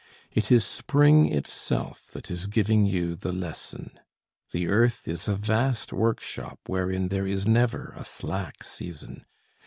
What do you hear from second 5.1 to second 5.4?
a